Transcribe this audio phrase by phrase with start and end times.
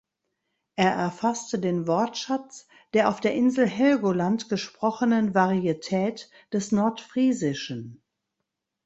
[0.77, 2.65] Er erfasste den Wortschatz
[2.95, 8.01] der auf der Insel Helgoland gesprochenen Varietät des Nordfriesischen.